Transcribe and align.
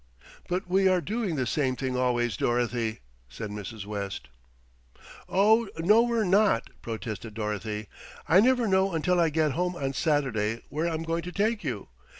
"But 0.49 0.67
we 0.67 0.87
are 0.87 0.99
doing 0.99 1.35
the 1.35 1.45
same 1.45 1.75
things 1.75 1.95
always, 1.95 2.35
Dorothy," 2.35 3.01
said 3.29 3.51
Mrs. 3.51 3.85
West. 3.85 4.29
"Oh! 5.29 5.69
no 5.77 6.01
we're 6.01 6.23
not," 6.23 6.71
protested 6.81 7.35
Dorothy. 7.35 7.87
"I 8.27 8.39
never 8.39 8.67
know 8.67 8.93
until 8.93 9.19
I 9.19 9.29
get 9.29 9.51
home 9.51 9.75
on 9.75 9.93
Saturday 9.93 10.63
where 10.69 10.89
I'm 10.89 11.03
going 11.03 11.21
to 11.21 11.31
take 11.31 11.63
you. 11.63 11.89